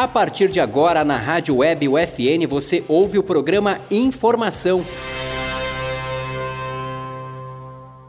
A 0.00 0.08
partir 0.08 0.48
de 0.48 0.58
agora, 0.58 1.04
na 1.04 1.18
Rádio 1.18 1.56
Web 1.56 1.86
UFN, 1.86 2.46
você 2.48 2.82
ouve 2.88 3.18
o 3.18 3.22
programa 3.22 3.82
Informação. 3.90 4.82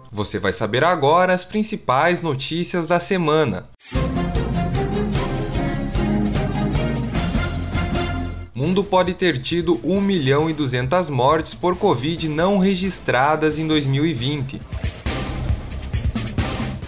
Você 0.09 0.39
vai 0.39 0.53
saber 0.53 0.85
agora 0.85 1.33
as 1.33 1.43
principais 1.43 2.21
notícias 2.21 2.87
da 2.87 2.97
semana. 2.97 3.67
Mundo 8.55 8.85
pode 8.85 9.13
ter 9.13 9.41
tido 9.41 9.77
1 9.83 9.99
milhão 9.99 10.49
e 10.49 10.53
200 10.53 11.09
mortes 11.09 11.53
por 11.53 11.75
Covid 11.75 12.29
não 12.29 12.57
registradas 12.57 13.59
em 13.59 13.67
2020. 13.67 14.61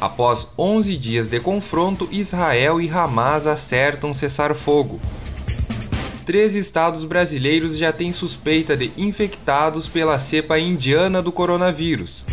Após 0.03 0.49
11 0.59 0.97
dias 0.97 1.29
de 1.29 1.39
confronto, 1.39 2.09
Israel 2.11 2.81
e 2.81 2.89
Hamas 2.89 3.47
acertam 3.47 4.13
cessar 4.13 4.53
fogo. 4.53 4.99
Três 6.25 6.55
estados 6.55 7.05
brasileiros 7.05 7.77
já 7.77 7.93
têm 7.93 8.11
suspeita 8.11 8.75
de 8.75 8.91
infectados 8.97 9.87
pela 9.87 10.19
cepa 10.19 10.59
indiana 10.59 11.21
do 11.21 11.31
coronavírus. 11.31 12.25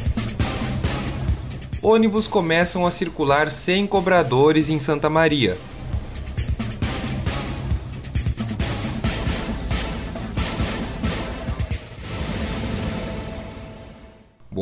Ônibus 1.80 2.26
começam 2.26 2.84
a 2.84 2.90
circular 2.90 3.52
sem 3.52 3.86
cobradores 3.86 4.68
em 4.68 4.80
Santa 4.80 5.08
Maria. 5.08 5.56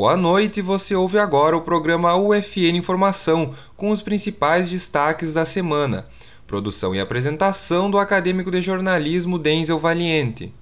Boa 0.01 0.17
noite, 0.17 0.63
você 0.63 0.95
ouve 0.95 1.19
agora 1.19 1.57
o 1.57 1.63
programa 1.63 2.17
UFN 2.17 2.77
Informação 2.77 3.53
com 3.77 3.91
os 3.91 4.01
principais 4.01 4.71
destaques 4.71 5.35
da 5.35 5.45
semana. 5.45 6.07
Produção 6.47 6.95
e 6.95 7.01
apresentação 7.01 7.91
do 7.91 7.99
acadêmico 7.99 8.49
de 8.49 8.61
jornalismo 8.61 9.41
Denzel 9.41 9.77
Valiente. 9.77 10.55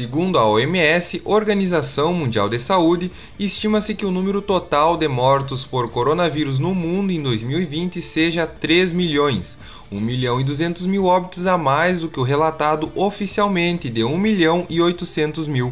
Segundo 0.00 0.38
a 0.38 0.48
OMS, 0.48 1.20
Organização 1.26 2.14
Mundial 2.14 2.48
de 2.48 2.58
Saúde, 2.58 3.12
estima-se 3.38 3.94
que 3.94 4.06
o 4.06 4.10
número 4.10 4.40
total 4.40 4.96
de 4.96 5.06
mortos 5.06 5.66
por 5.66 5.90
coronavírus 5.90 6.58
no 6.58 6.74
mundo 6.74 7.12
em 7.12 7.22
2020 7.22 8.00
seja 8.00 8.46
3 8.46 8.94
milhões, 8.94 9.58
1 9.92 10.00
milhão 10.00 10.40
e 10.40 10.44
200 10.44 10.86
mil 10.86 11.04
óbitos 11.04 11.46
a 11.46 11.58
mais 11.58 12.00
do 12.00 12.08
que 12.08 12.18
o 12.18 12.22
relatado 12.22 12.90
oficialmente 12.94 13.90
de 13.90 14.02
1 14.02 14.16
milhão 14.16 14.64
e 14.70 14.80
800 14.80 15.46
mil. 15.46 15.70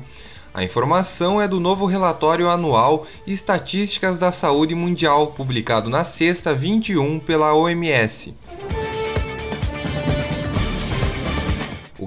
A 0.53 0.63
informação 0.63 1.41
é 1.41 1.49
do 1.49 1.59
novo 1.59 1.87
relatório 1.87 2.51
anual 2.51 3.07
Estatísticas 3.27 4.19
da 4.19 4.31
Saúde 4.31 4.75
Mundial, 4.75 5.29
publicado 5.29 5.89
na 5.89 6.05
sexta 6.05 6.53
21 6.53 7.19
pela 7.19 7.55
OMS. 7.55 8.35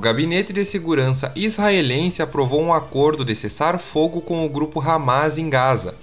Gabinete 0.02 0.52
de 0.52 0.66
Segurança 0.66 1.31
israelense 1.35 2.23
aprovou 2.23 2.59
um 2.59 2.73
acordo 2.73 3.23
de 3.23 3.35
cessar-fogo 3.35 4.19
com 4.19 4.44
o 4.44 4.49
grupo 4.49 4.81
Hamas 4.81 5.38
em 5.38 5.47
Gaza. 5.47 5.94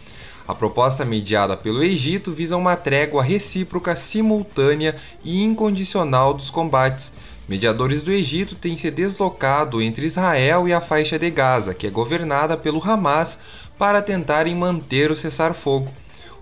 A 0.46 0.54
proposta 0.54 1.04
mediada 1.04 1.56
pelo 1.56 1.82
Egito 1.82 2.30
visa 2.30 2.56
uma 2.56 2.76
trégua 2.76 3.24
recíproca, 3.24 3.96
simultânea 3.96 4.94
e 5.24 5.42
incondicional 5.42 6.32
dos 6.32 6.48
combates. 6.48 7.12
Mediadores 7.48 8.00
do 8.00 8.12
Egito 8.12 8.54
têm 8.54 8.76
se 8.76 8.88
deslocado 8.88 9.82
entre 9.82 10.06
Israel 10.06 10.68
e 10.68 10.72
a 10.72 10.80
faixa 10.80 11.18
de 11.18 11.28
Gaza, 11.28 11.74
que 11.74 11.88
é 11.88 11.90
governada 11.90 12.56
pelo 12.56 12.80
Hamas, 12.80 13.36
para 13.76 14.00
tentarem 14.00 14.54
manter 14.54 15.10
o 15.10 15.16
cessar-fogo. 15.16 15.90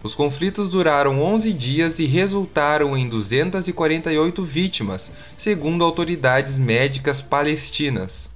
Os 0.02 0.14
conflitos 0.14 0.70
duraram 0.70 1.22
11 1.22 1.52
dias 1.52 1.98
e 1.98 2.06
resultaram 2.06 2.96
em 2.96 3.08
248 3.08 4.42
vítimas, 4.42 5.10
segundo 5.36 5.84
autoridades 5.84 6.58
médicas 6.58 7.20
palestinas. 7.22 8.28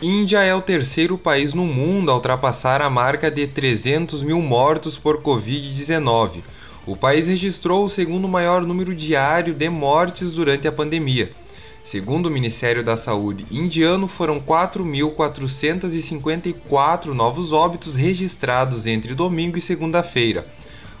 Índia 0.00 0.42
é 0.42 0.54
o 0.54 0.60
terceiro 0.60 1.16
país 1.16 1.54
no 1.54 1.64
mundo 1.64 2.10
a 2.10 2.14
ultrapassar 2.14 2.82
a 2.82 2.90
marca 2.90 3.30
de 3.30 3.46
300 3.46 4.22
mil 4.22 4.40
mortos 4.40 4.98
por 4.98 5.22
Covid-19. 5.22 6.42
O 6.84 6.96
país 6.96 7.28
registrou 7.28 7.84
o 7.84 7.88
segundo 7.88 8.26
maior 8.26 8.62
número 8.62 8.92
diário 8.92 9.54
de 9.54 9.68
mortes 9.70 10.32
durante 10.32 10.66
a 10.66 10.72
pandemia. 10.72 11.30
Segundo 11.84 12.26
o 12.26 12.30
Ministério 12.30 12.84
da 12.84 12.96
Saúde 12.96 13.44
indiano, 13.50 14.06
foram 14.06 14.40
4.454 14.40 17.06
novos 17.06 17.52
óbitos 17.52 17.96
registrados 17.96 18.86
entre 18.86 19.14
domingo 19.14 19.58
e 19.58 19.60
segunda-feira. 19.60 20.46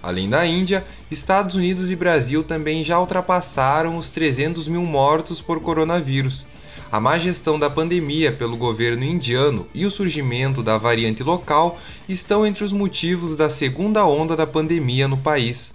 Além 0.02 0.28
da 0.28 0.44
Índia, 0.44 0.84
Estados 1.10 1.54
Unidos 1.54 1.90
e 1.90 1.96
Brasil 1.96 2.42
também 2.42 2.82
já 2.82 2.98
ultrapassaram 2.98 3.96
os 3.96 4.10
300 4.10 4.66
mil 4.66 4.84
mortos 4.84 5.40
por 5.40 5.60
coronavírus. 5.60 6.44
A 6.90 7.00
má 7.00 7.18
gestão 7.18 7.58
da 7.58 7.70
pandemia 7.70 8.32
pelo 8.32 8.56
governo 8.56 9.04
indiano 9.04 9.66
e 9.72 9.86
o 9.86 9.90
surgimento 9.90 10.62
da 10.62 10.76
variante 10.76 11.22
local 11.22 11.78
estão 12.08 12.44
entre 12.44 12.64
os 12.64 12.72
motivos 12.72 13.36
da 13.36 13.48
segunda 13.48 14.04
onda 14.04 14.36
da 14.36 14.46
pandemia 14.46 15.08
no 15.08 15.16
país. 15.16 15.72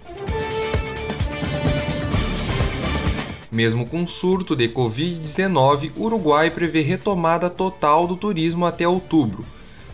Mesmo 3.58 3.86
com 3.86 4.06
surto 4.06 4.54
de 4.54 4.68
Covid-19, 4.68 5.90
o 5.96 6.04
Uruguai 6.04 6.48
prevê 6.48 6.80
retomada 6.80 7.50
total 7.50 8.06
do 8.06 8.14
turismo 8.14 8.64
até 8.64 8.86
outubro. 8.86 9.44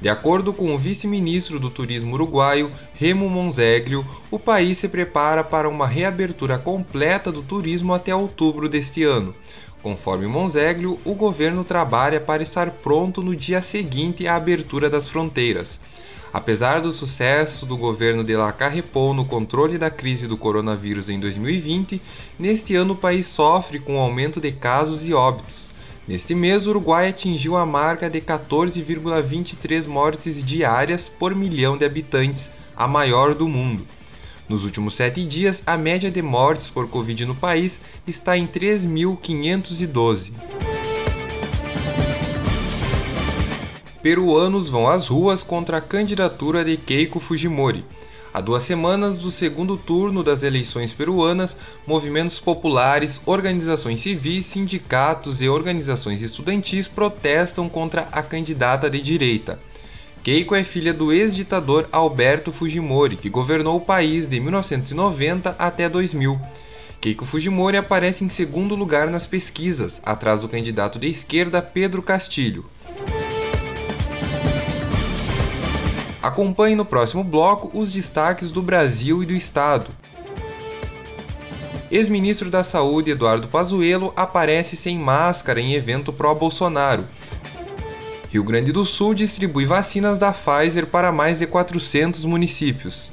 De 0.03 0.07
acordo 0.11 0.53
com 0.53 0.75
o 0.75 0.79
vice-ministro 0.79 1.59
do 1.59 1.71
Turismo 1.71 2.13
uruguaio, 2.13 2.71
Remo 2.93 3.27
Monzeglio, 3.27 4.07
o 4.31 4.39
país 4.39 4.77
se 4.77 4.87
prepara 4.87 5.43
para 5.43 5.67
uma 5.67 5.87
reabertura 5.87 6.59
completa 6.59 7.33
do 7.33 7.43
turismo 7.43 7.95
até 7.95 8.15
outubro 8.15 8.69
deste 8.69 9.03
ano. 9.03 9.35
Conforme 9.83 10.27
Monzeglio, 10.27 10.99
o 11.03 11.15
governo 11.15 11.65
trabalha 11.65 12.21
para 12.21 12.43
estar 12.43 12.71
pronto 12.71 13.23
no 13.23 13.35
dia 13.35 13.63
seguinte 13.63 14.27
à 14.27 14.37
abertura 14.37 14.91
das 14.91 15.09
fronteiras. 15.09 15.81
Apesar 16.35 16.81
do 16.81 16.91
sucesso 16.91 17.65
do 17.65 17.77
governo 17.77 18.25
de 18.25 18.35
Lacarrepou 18.35 19.15
no 19.15 19.25
controle 19.25 19.79
da 19.79 19.89
crise 19.89 20.27
do 20.27 20.37
coronavírus 20.37 21.09
em 21.09 21.21
2020, 21.21 22.03
neste 22.37 22.75
ano 22.75 22.95
o 22.95 22.97
país 22.97 23.29
sofre 23.29 23.79
com 23.79 23.97
o 23.97 24.01
aumento 24.01 24.41
de 24.41 24.51
casos 24.51 25.07
e 25.07 25.15
óbitos. 25.15 25.71
Neste 26.09 26.35
mês, 26.35 26.67
o 26.67 26.71
Uruguai 26.71 27.07
atingiu 27.07 27.57
a 27.57 27.65
marca 27.65 28.11
de 28.11 28.21
14,23 28.21 29.87
mortes 29.87 30.43
diárias 30.43 31.09
por 31.09 31.37
milhão 31.37 31.79
de 31.79 31.85
habitantes, 31.85 32.51
a 32.77 32.89
maior 32.89 33.33
do 33.33 33.47
mundo. 33.47 33.87
Nos 34.49 34.65
últimos 34.65 34.97
sete 34.97 35.25
dias, 35.25 35.63
a 35.65 35.77
média 35.77 36.11
de 36.11 36.21
mortes 36.21 36.69
por 36.69 36.89
Covid 36.89 37.27
no 37.27 37.37
país 37.37 37.81
está 38.09 38.37
em 38.37 38.49
3.512. 38.49 40.33
peruanos 44.05 44.69
vão 44.69 44.87
às 44.87 45.09
ruas 45.09 45.43
contra 45.43 45.79
a 45.79 45.81
candidatura 45.81 46.63
de 46.63 46.77
Keiko 46.77 47.19
Fujimori. 47.19 47.83
Há 48.35 48.41
duas 48.43 48.63
semanas 48.63 49.17
do 49.17 49.31
segundo 49.31 49.79
turno 49.79 50.23
das 50.23 50.43
eleições 50.43 50.93
peruanas, 50.93 51.57
movimentos 51.87 52.39
populares, 52.39 53.19
organizações 53.25 54.03
civis, 54.03 54.45
sindicatos 54.45 55.41
e 55.41 55.49
organizações 55.49 56.21
estudantis 56.21 56.87
protestam 56.87 57.67
contra 57.67 58.07
a 58.13 58.23
candidata 58.23 58.91
de 58.91 59.01
direita. 59.01 59.59
Keiko 60.23 60.55
é 60.55 60.63
filha 60.63 60.93
do 60.93 61.11
ex-ditador 61.11 61.89
Alberto 61.91 62.53
Fujimori, 62.53 63.17
que 63.17 63.31
governou 63.31 63.79
o 63.79 63.87
país 63.87 64.29
de 64.29 64.39
1990 64.39 65.57
até 65.59 65.89
2000. 65.89 66.39
Keiko 67.01 67.25
Fujimori 67.25 67.79
aparece 67.79 68.23
em 68.23 68.29
segundo 68.29 68.75
lugar 68.75 69.09
nas 69.09 69.27
pesquisas, 69.27 69.99
atrás 70.05 70.41
do 70.41 70.49
candidato 70.49 70.99
de 70.99 71.07
esquerda 71.07 71.63
Pedro 71.63 72.03
Castilho. 72.03 72.67
Acompanhe 76.25 76.75
no 76.75 76.87
próximo 76.87 77.23
bloco 77.23 77.71
os 77.79 77.93
destaques 77.93 78.51
do 78.51 78.63
Brasil 78.63 79.23
e 79.23 79.27
do 79.27 79.35
Estado. 79.35 79.91
Ex-ministro 81.91 82.49
da 82.49 82.65
Saúde 82.65 83.11
Eduardo 83.11 83.47
Pazuello 83.47 84.11
aparece 84.17 84.75
sem 84.75 84.99
máscara 84.99 85.61
em 85.61 85.75
evento 85.75 86.15
pró-Bolsonaro. 86.15 87.05
Rio 88.31 88.43
Grande 88.43 88.73
do 88.73 88.87
Sul 88.87 89.13
distribui 89.13 89.67
vacinas 89.67 90.19
da 90.19 90.33
Pfizer 90.33 90.87
para 90.87 91.13
mais 91.13 91.41
de 91.41 91.47
400 91.47 92.25
municípios. 92.25 93.13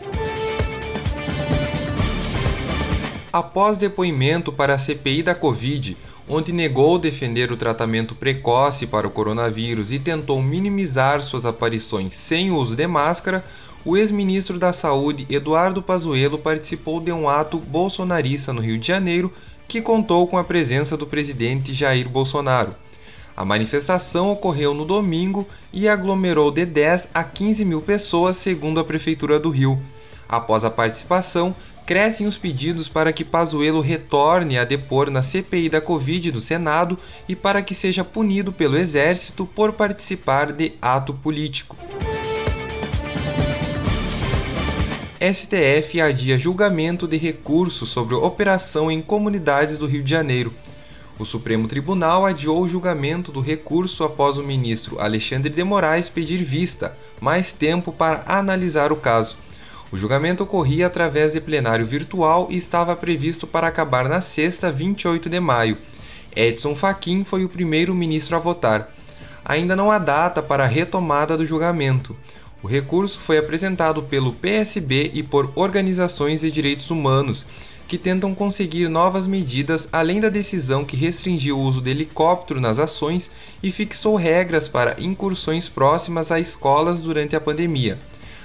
Após 3.33 3.77
depoimento 3.77 4.51
para 4.51 4.73
a 4.73 4.77
CPI 4.77 5.23
da 5.23 5.33
Covid, 5.33 5.95
onde 6.27 6.51
negou 6.51 6.99
defender 6.99 7.49
o 7.49 7.55
tratamento 7.55 8.13
precoce 8.13 8.85
para 8.85 9.07
o 9.07 9.11
coronavírus 9.11 9.93
e 9.93 9.99
tentou 9.99 10.41
minimizar 10.41 11.21
suas 11.21 11.45
aparições 11.45 12.13
sem 12.13 12.51
o 12.51 12.57
uso 12.57 12.75
de 12.75 12.85
máscara, 12.85 13.45
o 13.85 13.95
ex-ministro 13.95 14.59
da 14.59 14.73
Saúde 14.73 15.25
Eduardo 15.29 15.81
Pazuello 15.81 16.37
participou 16.37 16.99
de 16.99 17.11
um 17.13 17.29
ato 17.29 17.57
bolsonarista 17.57 18.51
no 18.51 18.61
Rio 18.61 18.77
de 18.77 18.85
Janeiro 18.85 19.31
que 19.65 19.81
contou 19.81 20.27
com 20.27 20.37
a 20.37 20.43
presença 20.43 20.97
do 20.97 21.07
presidente 21.07 21.73
Jair 21.73 22.09
Bolsonaro. 22.09 22.75
A 23.35 23.45
manifestação 23.45 24.29
ocorreu 24.29 24.73
no 24.73 24.83
domingo 24.83 25.47
e 25.71 25.87
aglomerou 25.87 26.51
de 26.51 26.65
10 26.65 27.07
a 27.13 27.23
15 27.23 27.63
mil 27.63 27.81
pessoas, 27.81 28.35
segundo 28.35 28.81
a 28.81 28.83
Prefeitura 28.83 29.39
do 29.39 29.49
Rio. 29.49 29.81
Após 30.27 30.63
a 30.63 30.69
participação, 30.69 31.55
crescem 31.85 32.27
os 32.27 32.37
pedidos 32.37 32.87
para 32.87 33.11
que 33.11 33.25
Pazuello 33.25 33.81
retorne 33.81 34.57
a 34.57 34.65
depor 34.65 35.09
na 35.09 35.21
CPI 35.21 35.69
da 35.69 35.81
Covid 35.81 36.31
do 36.31 36.41
Senado 36.41 36.97
e 37.27 37.35
para 37.35 37.61
que 37.61 37.75
seja 37.75 38.03
punido 38.03 38.51
pelo 38.51 38.77
Exército 38.77 39.45
por 39.45 39.73
participar 39.73 40.51
de 40.51 40.73
ato 40.81 41.13
político. 41.13 41.75
STF 45.21 46.01
adia 46.01 46.39
julgamento 46.39 47.07
de 47.07 47.15
recurso 47.15 47.85
sobre 47.85 48.15
operação 48.15 48.89
em 48.89 49.01
comunidades 49.03 49.77
do 49.77 49.85
Rio 49.85 50.01
de 50.01 50.09
Janeiro. 50.09 50.51
O 51.19 51.25
Supremo 51.25 51.67
Tribunal 51.67 52.25
adiou 52.25 52.59
o 52.63 52.67
julgamento 52.67 53.31
do 53.31 53.39
recurso 53.39 54.03
após 54.03 54.39
o 54.39 54.43
ministro 54.43 54.99
Alexandre 54.99 55.53
de 55.53 55.63
Moraes 55.63 56.09
pedir 56.09 56.43
vista, 56.43 56.97
mais 57.19 57.51
tempo 57.51 57.91
para 57.91 58.23
analisar 58.25 58.91
o 58.91 58.95
caso. 58.95 59.35
O 59.91 59.97
julgamento 59.97 60.43
ocorria 60.43 60.87
através 60.87 61.33
de 61.33 61.41
plenário 61.41 61.85
virtual 61.85 62.47
e 62.49 62.55
estava 62.55 62.95
previsto 62.95 63.45
para 63.45 63.67
acabar 63.67 64.07
na 64.07 64.21
sexta, 64.21 64.71
28 64.71 65.29
de 65.29 65.39
maio. 65.39 65.77
Edson 66.33 66.73
Fachin 66.73 67.25
foi 67.25 67.43
o 67.43 67.49
primeiro 67.49 67.93
ministro 67.93 68.37
a 68.37 68.39
votar. 68.39 68.89
Ainda 69.43 69.75
não 69.75 69.91
há 69.91 69.97
data 69.97 70.41
para 70.41 70.63
a 70.63 70.67
retomada 70.67 71.35
do 71.35 71.45
julgamento. 71.45 72.15
O 72.63 72.67
recurso 72.67 73.19
foi 73.19 73.37
apresentado 73.37 74.03
pelo 74.03 74.31
PSB 74.31 75.11
e 75.13 75.21
por 75.21 75.51
organizações 75.55 76.39
de 76.39 76.49
direitos 76.49 76.89
humanos, 76.89 77.45
que 77.85 77.97
tentam 77.97 78.33
conseguir 78.33 78.87
novas 78.87 79.27
medidas 79.27 79.89
além 79.91 80.21
da 80.21 80.29
decisão 80.29 80.85
que 80.85 80.95
restringiu 80.95 81.57
o 81.57 81.61
uso 81.61 81.81
de 81.81 81.89
helicóptero 81.89 82.61
nas 82.61 82.79
ações 82.79 83.29
e 83.61 83.69
fixou 83.73 84.15
regras 84.15 84.69
para 84.69 84.95
incursões 85.01 85.67
próximas 85.67 86.31
a 86.31 86.39
escolas 86.39 87.01
durante 87.01 87.35
a 87.35 87.41
pandemia. 87.41 87.97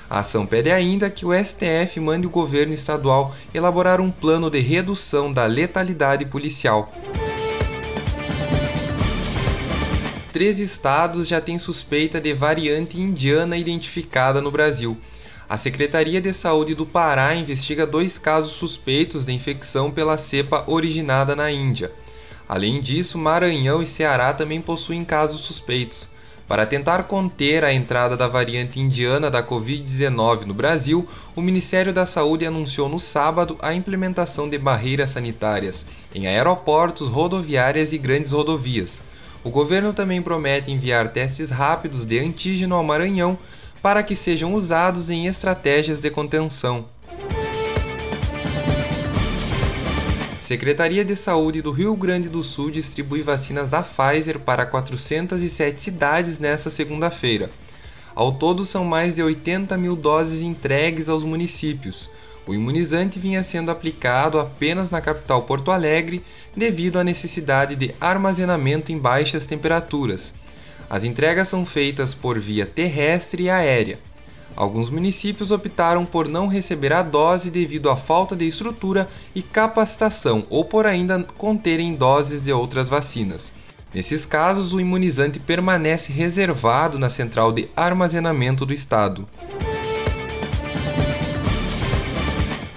A 0.08 0.20
ação 0.20 0.46
pede 0.46 0.70
ainda 0.70 1.10
que 1.10 1.26
o 1.26 1.32
STF 1.32 1.98
mande 1.98 2.26
o 2.26 2.30
governo 2.30 2.72
estadual 2.72 3.34
elaborar 3.52 4.00
um 4.00 4.10
plano 4.10 4.48
de 4.48 4.60
redução 4.60 5.32
da 5.32 5.46
letalidade 5.46 6.24
policial. 6.24 6.92
Três 10.32 10.60
estados 10.60 11.26
já 11.26 11.40
têm 11.40 11.58
suspeita 11.58 12.20
de 12.20 12.32
variante 12.34 13.00
indiana 13.00 13.56
identificada 13.56 14.40
no 14.40 14.50
Brasil. 14.50 14.96
A 15.48 15.56
Secretaria 15.56 16.20
de 16.20 16.32
Saúde 16.32 16.74
do 16.74 16.84
Pará 16.84 17.34
investiga 17.34 17.86
dois 17.86 18.18
casos 18.18 18.52
suspeitos 18.52 19.24
de 19.24 19.32
infecção 19.32 19.90
pela 19.90 20.18
cepa 20.18 20.64
originada 20.66 21.34
na 21.34 21.50
Índia. 21.50 21.90
Além 22.48 22.80
disso, 22.80 23.16
Maranhão 23.16 23.82
e 23.82 23.86
Ceará 23.86 24.32
também 24.32 24.60
possuem 24.60 25.04
casos 25.04 25.40
suspeitos. 25.40 26.08
Para 26.48 26.64
tentar 26.64 27.02
conter 27.04 27.64
a 27.64 27.72
entrada 27.72 28.16
da 28.16 28.28
variante 28.28 28.78
indiana 28.78 29.28
da 29.28 29.42
Covid-19 29.42 30.44
no 30.44 30.54
Brasil, 30.54 31.08
o 31.34 31.42
Ministério 31.42 31.92
da 31.92 32.06
Saúde 32.06 32.46
anunciou 32.46 32.88
no 32.88 33.00
sábado 33.00 33.56
a 33.60 33.74
implementação 33.74 34.48
de 34.48 34.56
barreiras 34.56 35.10
sanitárias 35.10 35.84
em 36.14 36.28
aeroportos, 36.28 37.08
rodoviárias 37.08 37.92
e 37.92 37.98
grandes 37.98 38.30
rodovias. 38.30 39.02
O 39.42 39.50
governo 39.50 39.92
também 39.92 40.22
promete 40.22 40.70
enviar 40.70 41.08
testes 41.08 41.50
rápidos 41.50 42.04
de 42.04 42.20
antígeno 42.20 42.76
ao 42.76 42.84
Maranhão 42.84 43.36
para 43.82 44.02
que 44.04 44.14
sejam 44.14 44.54
usados 44.54 45.10
em 45.10 45.26
estratégias 45.26 46.00
de 46.00 46.10
contenção. 46.10 46.86
Secretaria 50.46 51.04
de 51.04 51.16
Saúde 51.16 51.60
do 51.60 51.72
Rio 51.72 51.96
Grande 51.96 52.28
do 52.28 52.44
Sul 52.44 52.70
distribui 52.70 53.20
vacinas 53.20 53.68
da 53.68 53.82
Pfizer 53.82 54.38
para 54.38 54.64
407 54.64 55.82
cidades 55.82 56.38
nesta 56.38 56.70
segunda-feira. 56.70 57.50
Ao 58.14 58.30
todo, 58.30 58.64
são 58.64 58.84
mais 58.84 59.16
de 59.16 59.24
80 59.24 59.76
mil 59.76 59.96
doses 59.96 60.42
entregues 60.42 61.08
aos 61.08 61.24
municípios. 61.24 62.08
O 62.46 62.54
imunizante 62.54 63.18
vinha 63.18 63.42
sendo 63.42 63.72
aplicado 63.72 64.38
apenas 64.38 64.88
na 64.88 65.00
capital 65.00 65.42
Porto 65.42 65.72
Alegre 65.72 66.22
devido 66.56 67.00
à 67.00 67.02
necessidade 67.02 67.74
de 67.74 67.92
armazenamento 68.00 68.92
em 68.92 68.98
baixas 68.98 69.46
temperaturas. 69.46 70.32
As 70.88 71.02
entregas 71.02 71.48
são 71.48 71.66
feitas 71.66 72.14
por 72.14 72.38
via 72.38 72.64
terrestre 72.64 73.42
e 73.42 73.50
aérea. 73.50 73.98
Alguns 74.56 74.88
municípios 74.88 75.50
optaram 75.50 76.06
por 76.06 76.26
não 76.26 76.48
receber 76.48 76.90
a 76.94 77.02
dose 77.02 77.50
devido 77.50 77.90
à 77.90 77.96
falta 77.96 78.34
de 78.34 78.46
estrutura 78.46 79.06
e 79.34 79.42
capacitação 79.42 80.46
ou 80.48 80.64
por 80.64 80.86
ainda 80.86 81.22
conterem 81.36 81.94
doses 81.94 82.42
de 82.42 82.50
outras 82.50 82.88
vacinas. 82.88 83.52
Nesses 83.92 84.24
casos, 84.24 84.72
o 84.72 84.80
imunizante 84.80 85.38
permanece 85.38 86.10
reservado 86.10 86.98
na 86.98 87.10
central 87.10 87.52
de 87.52 87.68
armazenamento 87.76 88.64
do 88.64 88.72
estado. 88.72 89.28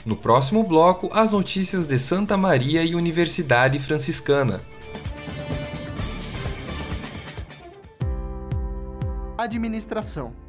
No 0.06 0.18
próximo 0.18 0.64
bloco, 0.64 1.10
as 1.14 1.32
notícias 1.32 1.88
de 1.88 1.98
Santa 1.98 2.36
Maria 2.36 2.84
e 2.84 2.94
Universidade 2.94 3.80
Franciscana. 3.80 4.60
Administração 9.38 10.49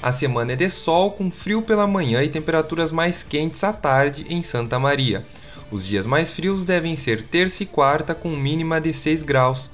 A 0.00 0.12
semana 0.12 0.52
é 0.52 0.56
de 0.56 0.70
sol 0.70 1.10
com 1.10 1.28
frio 1.28 1.60
pela 1.60 1.86
manhã 1.86 2.22
e 2.22 2.28
temperaturas 2.28 2.92
mais 2.92 3.24
quentes 3.24 3.64
à 3.64 3.72
tarde 3.72 4.24
em 4.28 4.42
Santa 4.42 4.78
Maria. 4.78 5.26
Os 5.72 5.84
dias 5.84 6.06
mais 6.06 6.30
frios 6.30 6.64
devem 6.64 6.94
ser 6.96 7.24
terça 7.24 7.64
e 7.64 7.66
quarta, 7.66 8.14
com 8.14 8.30
mínima 8.30 8.80
de 8.80 8.92
6 8.92 9.24
graus. 9.24 9.68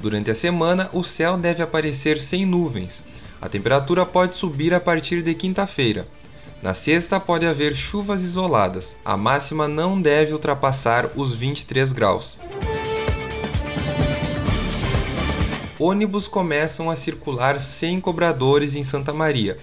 Durante 0.00 0.30
a 0.30 0.34
semana, 0.34 0.88
o 0.94 1.04
céu 1.04 1.36
deve 1.36 1.62
aparecer 1.62 2.20
sem 2.20 2.46
nuvens. 2.46 3.04
A 3.40 3.48
temperatura 3.50 4.06
pode 4.06 4.36
subir 4.36 4.72
a 4.72 4.80
partir 4.80 5.22
de 5.22 5.34
quinta-feira. 5.34 6.06
Na 6.62 6.72
sexta, 6.72 7.20
pode 7.20 7.46
haver 7.46 7.76
chuvas 7.76 8.24
isoladas. 8.24 8.96
A 9.04 9.14
máxima 9.14 9.68
não 9.68 10.00
deve 10.00 10.32
ultrapassar 10.32 11.10
os 11.14 11.34
23 11.34 11.92
graus. 11.92 12.38
Ônibus 15.78 16.26
começam 16.26 16.90
a 16.90 16.96
circular 16.96 17.60
sem 17.60 18.00
cobradores 18.00 18.74
em 18.74 18.82
Santa 18.82 19.12
Maria. 19.12 19.58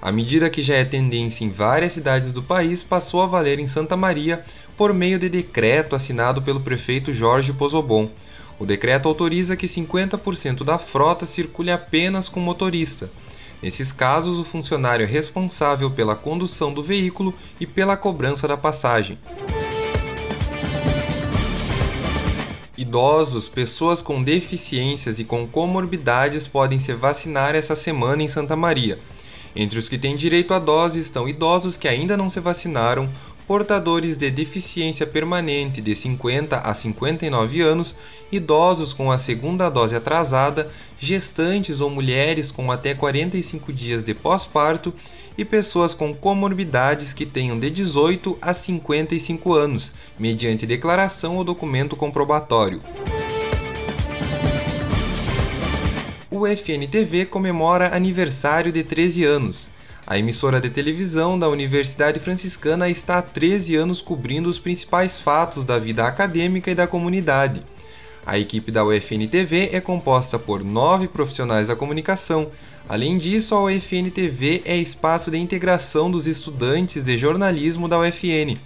A 0.00 0.10
medida 0.10 0.48
que 0.48 0.62
já 0.62 0.76
é 0.76 0.84
tendência 0.84 1.44
em 1.44 1.50
várias 1.50 1.92
cidades 1.92 2.32
do 2.32 2.42
país 2.42 2.82
passou 2.82 3.20
a 3.20 3.26
valer 3.26 3.58
em 3.58 3.66
Santa 3.66 3.96
Maria 3.96 4.42
por 4.76 4.94
meio 4.94 5.18
de 5.18 5.28
decreto 5.28 5.94
assinado 5.94 6.40
pelo 6.40 6.60
prefeito 6.60 7.12
Jorge 7.12 7.52
Pozobon. 7.52 8.08
O 8.58 8.64
decreto 8.64 9.08
autoriza 9.08 9.56
que 9.56 9.66
50% 9.66 10.64
da 10.64 10.78
frota 10.78 11.26
circule 11.26 11.70
apenas 11.70 12.28
com 12.28 12.40
motorista. 12.40 13.10
Nesses 13.62 13.92
casos, 13.92 14.38
o 14.38 14.44
funcionário 14.44 15.04
é 15.04 15.06
responsável 15.06 15.90
pela 15.90 16.16
condução 16.16 16.72
do 16.72 16.82
veículo 16.82 17.34
e 17.60 17.66
pela 17.66 17.96
cobrança 17.96 18.48
da 18.48 18.56
passagem. 18.56 19.18
Idosos, 22.78 23.48
pessoas 23.48 24.00
com 24.00 24.22
deficiências 24.22 25.18
e 25.18 25.24
com 25.24 25.48
comorbidades 25.48 26.46
podem 26.46 26.78
se 26.78 26.92
vacinar 26.92 27.56
essa 27.56 27.74
semana 27.74 28.22
em 28.22 28.28
Santa 28.28 28.54
Maria. 28.54 29.00
Entre 29.56 29.80
os 29.80 29.88
que 29.88 29.98
têm 29.98 30.14
direito 30.14 30.54
à 30.54 30.60
dose 30.60 31.00
estão 31.00 31.28
idosos 31.28 31.76
que 31.76 31.88
ainda 31.88 32.16
não 32.16 32.30
se 32.30 32.38
vacinaram, 32.38 33.08
portadores 33.48 34.16
de 34.16 34.30
deficiência 34.30 35.04
permanente 35.04 35.80
de 35.80 35.96
50 35.96 36.56
a 36.56 36.72
59 36.72 37.60
anos, 37.62 37.96
idosos 38.30 38.92
com 38.92 39.10
a 39.10 39.18
segunda 39.18 39.68
dose 39.68 39.96
atrasada, 39.96 40.70
gestantes 41.00 41.80
ou 41.80 41.90
mulheres 41.90 42.52
com 42.52 42.70
até 42.70 42.94
45 42.94 43.72
dias 43.72 44.04
de 44.04 44.14
pós-parto 44.14 44.94
e 45.38 45.44
pessoas 45.44 45.94
com 45.94 46.12
comorbidades 46.12 47.14
que 47.14 47.24
tenham 47.24 47.58
de 47.58 47.70
18 47.70 48.36
a 48.42 48.52
55 48.52 49.54
anos, 49.54 49.92
mediante 50.18 50.66
declaração 50.66 51.36
ou 51.36 51.44
documento 51.44 51.94
comprobatório. 51.94 52.82
o 56.38 56.46
FNTV 56.46 57.26
comemora 57.26 57.94
aniversário 57.94 58.70
de 58.70 58.84
13 58.84 59.24
anos. 59.24 59.68
A 60.06 60.16
emissora 60.18 60.60
de 60.60 60.70
televisão 60.70 61.38
da 61.38 61.48
Universidade 61.48 62.20
Franciscana 62.20 62.88
está 62.88 63.18
há 63.18 63.22
13 63.22 63.74
anos 63.74 64.00
cobrindo 64.00 64.48
os 64.48 64.58
principais 64.58 65.20
fatos 65.20 65.64
da 65.64 65.78
vida 65.78 66.06
acadêmica 66.06 66.70
e 66.70 66.74
da 66.74 66.86
comunidade. 66.86 67.62
A 68.24 68.38
equipe 68.38 68.70
da 68.70 68.84
UFNTV 68.84 69.70
é 69.72 69.80
composta 69.80 70.38
por 70.38 70.62
nove 70.62 71.08
profissionais 71.08 71.68
da 71.68 71.76
comunicação. 71.76 72.50
Além 72.88 73.18
disso, 73.18 73.54
a 73.54 73.62
UFNTV 73.64 74.62
é 74.64 74.74
espaço 74.74 75.30
de 75.30 75.36
integração 75.36 76.10
dos 76.10 76.26
estudantes 76.26 77.04
de 77.04 77.18
jornalismo 77.18 77.86
da 77.86 77.98
UFN. 77.98 78.56